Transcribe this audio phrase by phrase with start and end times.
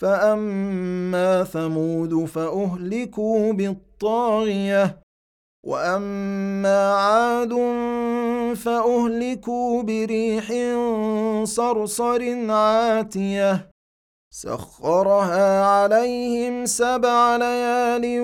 [0.00, 5.00] فاما ثمود فاهلكوا بالطاغيه
[5.66, 7.52] واما عاد
[8.56, 10.46] فاهلكوا بريح
[11.44, 13.69] صرصر عاتيه
[14.32, 18.18] سخرها عليهم سبع ليال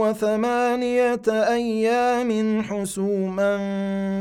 [0.00, 3.54] وثمانية أيام حسوما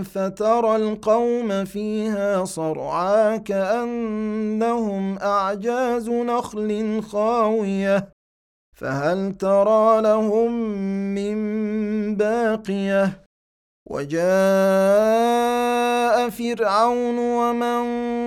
[0.03, 8.09] فترى القوم فيها صرعا كأنهم أعجاز نخل خاوية.
[8.75, 10.51] فهل ترى لهم
[11.15, 13.27] من باقية؟
[13.89, 14.17] وجاء
[16.29, 18.26] فرعون ومن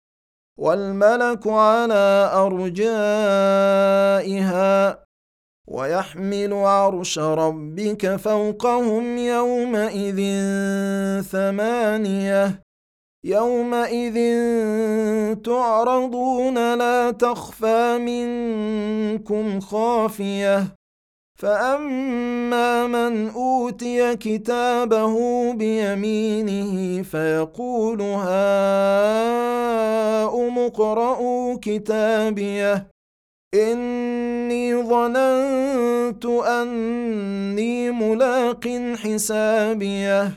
[0.61, 3.81] والملك على أرجائها
[5.67, 10.21] ويحمل عرش ربك فوقهم يومئذ
[11.21, 12.61] ثمانية
[13.23, 14.17] يومئذ
[15.35, 20.75] تعرضون لا تخفى منكم خافية
[21.39, 25.15] فأما من أوتي كتابه
[25.53, 29.50] بيمينه فيقول هاؤم
[30.71, 32.87] اقرءوا كتابيه.
[33.53, 40.31] إني ظننت أني ملاق حسابيه.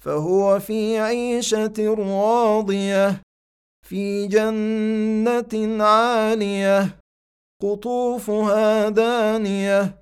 [0.00, 3.22] فهو في عيشة راضية
[3.86, 6.98] في جنة عالية
[7.62, 10.01] قطوفها دانية.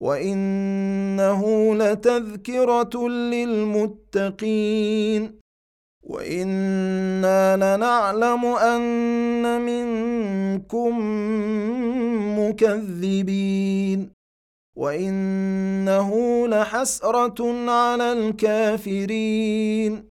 [0.00, 4.58] وانه لتذكره للمتقين
[6.02, 10.98] وأنا لنعلم ان منكم
[12.38, 14.10] مكذبين
[14.76, 16.10] وانه
[16.48, 20.08] لحسره على الكافرين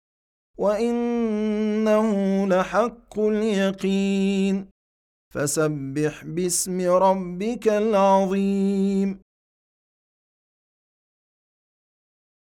[0.57, 2.09] وانه
[2.47, 4.65] لحق اليقين
[5.33, 9.19] فسبح باسم ربك العظيم